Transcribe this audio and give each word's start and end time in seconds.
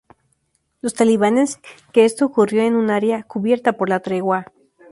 Los 0.81 0.95
talibanes 0.95 1.59
que 1.93 2.05
esto 2.05 2.25
ocurrió 2.25 2.63
en 2.63 2.73
un 2.75 2.89
área 2.89 3.21
cubierta 3.21 3.73
por 3.73 3.87
la 3.87 3.99
tregua. 3.99 4.51